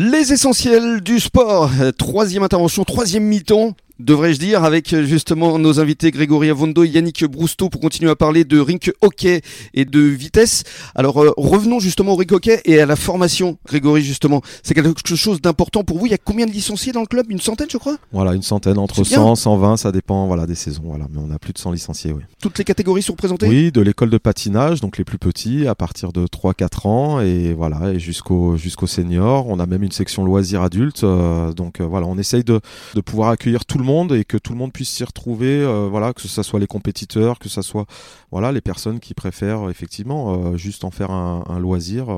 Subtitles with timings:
[0.00, 6.10] Les essentiels du sport, troisième intervention, troisième mi-temps devrais-je dire, avec euh, justement nos invités
[6.10, 9.40] Grégory Avondo et Yannick Brousteau pour continuer à parler de rink hockey
[9.74, 10.64] et de vitesse.
[10.94, 14.42] Alors euh, revenons justement au rink hockey et à la formation, Grégory justement.
[14.62, 16.06] C'est quelque chose d'important pour vous.
[16.06, 17.30] Il y a combien de licenciés dans le club?
[17.30, 17.96] Une centaine, je crois?
[18.12, 20.82] Voilà, une centaine, entre 100 120, ça dépend voilà, des saisons.
[20.84, 22.22] Voilà, mais on a plus de 100 licenciés, oui.
[22.40, 25.74] Toutes les catégories sont représentées Oui, de l'école de patinage, donc les plus petits, à
[25.74, 29.46] partir de 3-4 ans, et voilà, et jusqu'au jusqu'au senior.
[29.48, 31.04] On a même une section loisirs adultes.
[31.04, 32.60] Euh, donc voilà, on essaye de,
[32.94, 35.62] de pouvoir accueillir tout le monde et que tout le monde puisse s'y retrouver.
[35.62, 37.86] Euh, voilà, que ce soit les compétiteurs, que ce soit
[38.30, 42.08] voilà les personnes qui préfèrent effectivement euh, juste en faire un, un loisir.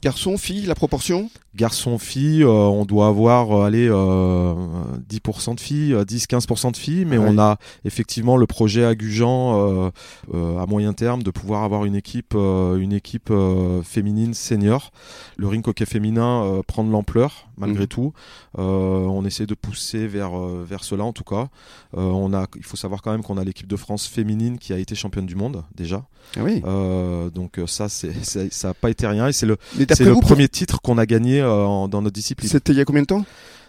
[0.00, 0.10] Euh.
[0.10, 1.30] Garçon, fille, la proportion?
[1.54, 7.58] Garçon, fille, on doit avoir allez 10% de filles, 10-15% de filles, mais on a
[7.84, 9.90] effectivement le projet à Gujan
[10.32, 13.32] à moyen terme de pouvoir avoir une équipe, une équipe
[13.82, 14.92] féminine senior.
[15.36, 17.88] Le ring hockey féminin prend de l'ampleur malgré mmh.
[17.88, 18.12] tout.
[18.56, 21.48] on essaie de pousser vers vers cela en tout cas.
[21.96, 24.72] Euh, on a, il faut savoir quand même qu'on a l'équipe de France féminine qui
[24.72, 26.04] a été championne du monde déjà.
[26.36, 26.62] Ah oui.
[26.64, 29.56] Euh, donc euh, ça, c'est, ça n'a pas été rien et c'est le,
[29.94, 32.48] c'est le premier titre qu'on a gagné dans notre discipline.
[32.48, 33.24] C'était il y a combien de temps?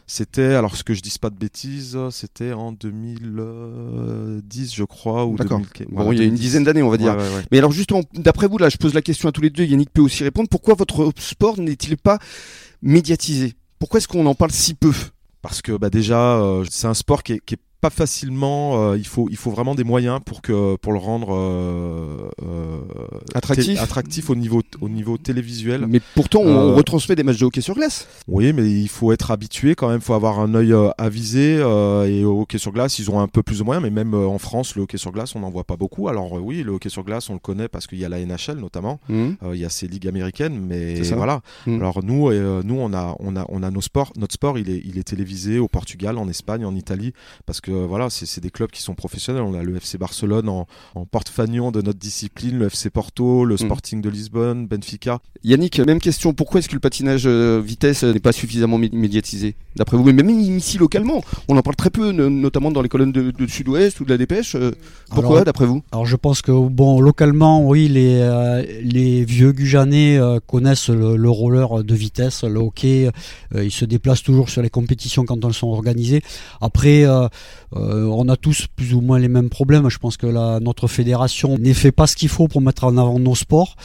[0.08, 5.38] C'était, alors ce que je dise pas de bêtises, c'était en 2010, je crois, ou
[5.38, 5.61] D'accord.
[5.89, 7.16] Bon, il y a une dizaine d'années, on va dire.
[7.52, 9.64] Mais alors justement, d'après vous, là, je pose la question à tous les deux.
[9.64, 10.49] Yannick peut aussi répondre.
[10.49, 12.19] Pourquoi votre sport n'est-il pas
[12.81, 13.53] médiatisé?
[13.80, 14.92] Pourquoi est-ce qu'on en parle si peu?
[15.42, 18.91] Parce que bah déjà euh, c'est un sport qui est, qui est pas facilement.
[18.91, 22.79] Euh, il faut il faut vraiment des moyens pour que pour le rendre euh, euh
[23.33, 25.87] attractif attractif au niveau au niveau télévisuel.
[25.87, 28.07] Mais pourtant on retransmet des matchs de hockey sur glace.
[28.27, 29.97] Oui, mais il faut être habitué quand même.
[29.97, 33.41] Il faut avoir un œil avisé et au hockey sur glace ils ont un peu
[33.41, 33.83] plus de moyens.
[33.83, 36.07] Mais même en France le hockey sur glace on n'en voit pas beaucoup.
[36.07, 38.59] Alors oui le hockey sur glace on le connaît parce qu'il y a la NHL
[38.59, 38.99] notamment.
[39.09, 39.31] Mmh.
[39.53, 41.41] il y a ces ligues américaines, mais voilà.
[41.65, 41.75] Mmh.
[41.77, 42.31] Alors nous
[42.63, 44.13] nous on a on a on a nos sports.
[44.17, 47.13] Notre sport il est il est télévisé au Portugal, en Espagne, en Italie
[47.45, 49.44] parce que voilà, c'est des clubs qui sont professionnels.
[49.44, 50.67] On a le FC Barcelone en,
[51.11, 53.58] porte-fanion de notre discipline, le FC Porto, le mm.
[53.58, 55.20] Sporting de Lisbonne, Benfica.
[55.43, 56.33] Yannick, même question.
[56.33, 60.30] Pourquoi est-ce que le patinage euh, vitesse n'est pas suffisamment médiatisé D'après vous, mais même
[60.30, 64.09] ici localement, on en parle très peu, notamment dans les colonnes de, Sud-Ouest ou de
[64.09, 64.55] la Dépêche.
[64.55, 64.71] Euh,
[65.09, 65.82] pourquoi, d'après vous?
[65.92, 71.83] Alors, je pense que bon, localement, oui, les euh, les vieux Gujanais connaissent le, roller
[71.83, 73.09] de vitesse, le hockey.
[73.55, 76.21] ils se déplacent toujours sur les compétitions quand elles sont organisées.
[76.59, 77.27] Après, euh,
[77.73, 79.89] on a tous plus ou moins les mêmes problèmes.
[79.89, 83.20] Je pense que notre fédération n'est fait pas ce qu'il faut pour mettre en avant
[83.20, 83.76] nos sports.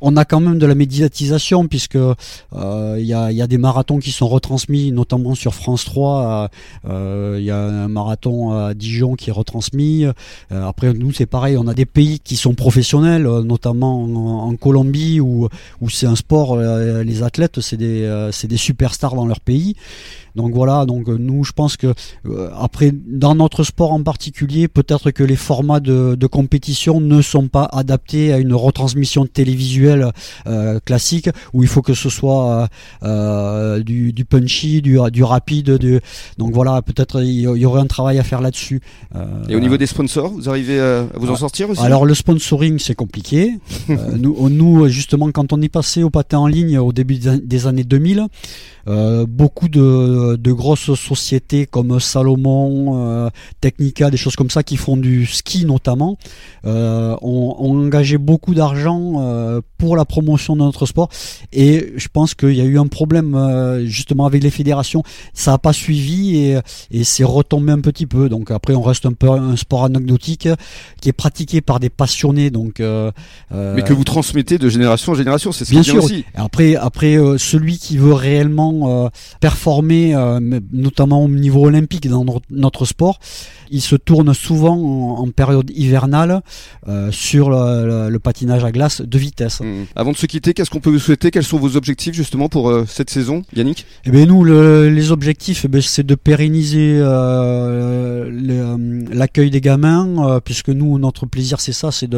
[0.00, 2.14] On a quand même de la médiatisation puisque il
[2.54, 6.50] euh, y, a, des marathons qui sont retransmis, notamment sur France 3.
[6.84, 10.04] Il euh, y a un marathon à Dijon qui est retransmis.
[10.50, 15.48] après nous c'est pareil, on a des pays qui sont professionnels, notamment en, Colombie où,
[15.88, 16.56] c'est un sport.
[16.56, 19.74] les athlètes c'est des, des superstars dans leur pays.
[20.34, 21.92] Donc voilà, donc euh, nous je pense que
[22.26, 27.48] euh, après dans notre sport en particulier, peut-être que les formats de, compétition ne sont
[27.48, 32.68] pas adaptés à une retransmission télévisuelle euh, classique où il faut que ce soit
[33.02, 35.78] du, punchy, du, du rapide.
[35.78, 36.00] Du...
[36.38, 38.80] Donc voilà, peut-être il y aurait un travail à faire là-dessus.
[39.48, 41.82] Et au niveau des sponsors, vous arrivez à vous en sortir aussi?
[41.82, 43.52] Alors le sponsoring c'est compliqué.
[43.88, 47.84] nous, nous justement quand on est passé au patin en ligne au début des années
[47.84, 48.26] 2000,
[48.88, 53.30] euh, beaucoup de, de, grosses sociétés comme Salomon, euh,
[53.60, 56.16] Technica, des choses comme ça qui font du ski notamment,
[56.66, 61.08] euh, ont, ont, engagé beaucoup d'argent euh, pour la promotion de notre sport.
[61.52, 65.02] Et je pense qu'il y a eu un problème euh, justement avec les fédérations.
[65.34, 66.58] Ça n'a pas suivi et,
[66.90, 68.28] et c'est retombé un petit peu.
[68.28, 70.48] Donc après, on reste un peu un sport anecdotique
[71.00, 72.50] qui est pratiqué par des passionnés.
[72.50, 76.04] Donc, mais que vous transmettez de génération en génération, c'est bien sûr.
[76.04, 76.24] Aussi.
[76.34, 79.08] Après, après celui qui veut réellement euh,
[79.40, 80.40] performer, euh,
[80.72, 83.18] notamment au niveau olympique dans notre sport,
[83.70, 86.42] il se tourne souvent en, période hivernale
[86.88, 89.51] euh, sur le, patinage à glace de vitesse.
[89.60, 89.86] Mmh.
[89.96, 91.30] Avant de se quitter, qu'est-ce qu'on peut vous souhaiter?
[91.30, 93.86] Quels sont vos objectifs justement pour cette saison, Yannick?
[94.04, 96.98] Eh bien nous, les objectifs, eh c'est de pérenniser
[99.12, 102.10] l'accueil des gamins, puisque nous, notre plaisir, c'est ça, c'est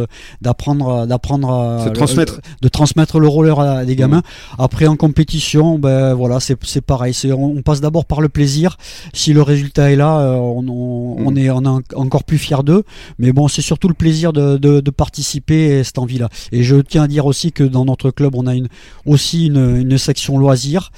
[0.42, 4.18] d'apprendre, d'apprendre, transmettre, de transmettre le roller à des gamins.
[4.18, 4.62] Mmh.
[4.62, 7.14] Après en compétition, ben voilà, c'est pareil.
[7.24, 8.76] On, on, passe d'abord par le plaisir.
[9.12, 11.38] Si le résultat est là, euh, on, on, mm.
[11.38, 12.84] est, on est encore plus fier d'eux.
[13.18, 16.28] Mais bon, c'est surtout le plaisir de, de, de participer à cette envie-là.
[16.52, 18.68] Et je tiens à dire dire aussi que dans notre club, on a une,
[19.06, 20.90] aussi une, une section loisirs.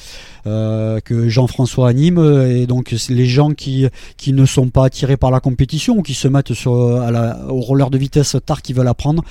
[0.46, 5.32] Euh, que Jean-François anime et donc les gens qui, qui ne sont pas attirés par
[5.32, 8.72] la compétition ou qui se mettent sur, à la, au roller de vitesse tard qui
[8.72, 9.24] veulent apprendre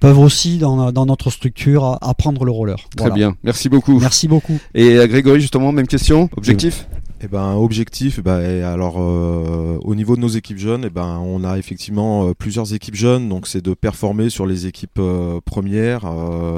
[0.00, 2.78] peuvent aussi dans, dans notre structure apprendre le roller.
[2.96, 4.00] Très bien, merci beaucoup.
[4.00, 4.58] Merci beaucoup.
[4.74, 6.86] Et à Grégory justement, même question, objectif?
[7.24, 11.18] Eh ben, objectif, eh ben, alors euh, au niveau de nos équipes jeunes, eh ben,
[11.18, 15.40] on a effectivement euh, plusieurs équipes jeunes, donc c'est de performer sur les équipes euh,
[15.40, 16.10] premières.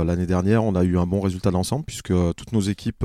[0.04, 3.04] L'année dernière, on a eu un bon résultat d'ensemble puisque toutes nos équipes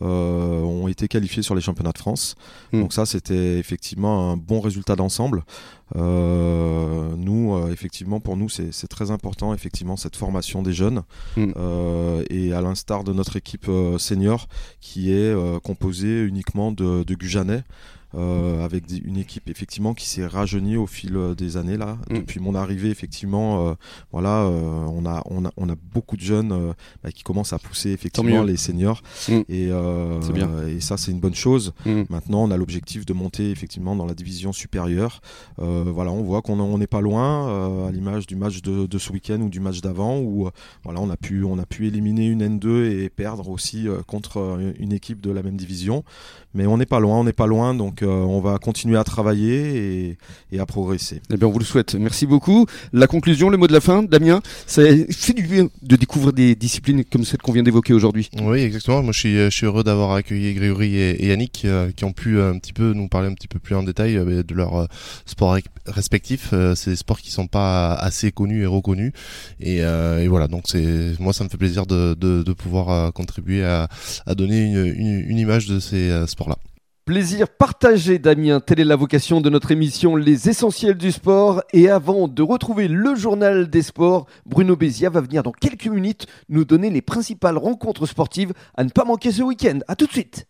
[0.00, 2.36] ont été qualifiées sur les championnats de France.
[2.72, 2.82] Hmm.
[2.82, 5.42] Donc ça, c'était effectivement un bon résultat d'ensemble.
[5.96, 11.02] Euh, nous, euh, effectivement, pour nous, c'est très important, effectivement, cette formation des jeunes.
[11.36, 11.52] Mm.
[11.56, 14.48] Euh, et à l'instar de notre équipe senior,
[14.80, 17.62] qui est composée uniquement de, de Gujanais.
[18.16, 21.98] Euh, avec une équipe effectivement qui s'est rajeunie au fil euh, des années là.
[22.08, 22.14] Mm.
[22.14, 23.74] Depuis mon arrivée, effectivement, euh,
[24.12, 27.90] voilà, on a on a on a beaucoup de jeunes bah, qui commencent à pousser
[27.90, 29.40] effectivement les seniors mm.
[29.48, 29.70] et
[30.32, 30.50] bien.
[30.68, 31.72] et ça c'est une bonne chose.
[31.86, 32.02] Mm.
[32.08, 35.20] Maintenant, on a l'objectif de monter effectivement dans la division supérieure.
[35.58, 39.40] voilà, on voit qu'on n'est pas loin à l'image du match de, de ce week-end
[39.40, 40.48] ou du match d'avant où
[40.84, 44.92] voilà, on a pu on a pu éliminer une N2 et perdre aussi contre une
[44.92, 46.04] équipe de la même division.
[46.54, 50.16] Mais on n'est pas loin, on n'est pas loin donc on va continuer à travailler
[50.52, 51.20] et, à progresser.
[51.32, 51.94] Eh bien, on vous le souhaite.
[51.94, 52.66] Merci beaucoup.
[52.92, 56.54] La conclusion, le mot de la fin, Damien, ça fait du bien de découvrir des
[56.54, 58.30] disciplines comme celle qu'on vient d'évoquer aujourd'hui.
[58.40, 59.02] Oui, exactement.
[59.02, 62.38] Moi, je suis, je suis heureux d'avoir accueilli Grégory et, Yannick euh, qui ont pu
[62.38, 64.88] euh, un petit peu nous parler un petit peu plus en détail euh, de leur
[65.26, 65.56] sport
[65.86, 66.54] respectif.
[66.74, 69.12] c'est des sports qui sont pas assez connus et reconnus.
[69.60, 69.82] Et,
[70.28, 73.88] voilà, donc c'est moi, ça me fait plaisir de, pouvoir contribuer à,
[74.34, 76.56] donner une image de ces sports-là.
[77.04, 81.62] Plaisir partagé Damien, telle est la vocation de notre émission Les Essentiels du Sport.
[81.74, 86.26] Et avant de retrouver le journal des sports, Bruno Bézia va venir dans quelques minutes
[86.48, 89.80] nous donner les principales rencontres sportives à ne pas manquer ce week-end.
[89.86, 90.46] A tout de suite